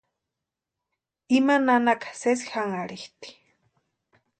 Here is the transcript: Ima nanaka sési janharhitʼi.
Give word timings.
Ima 1.37 1.55
nanaka 1.65 2.09
sési 2.21 2.45
janharhitʼi. 2.53 3.29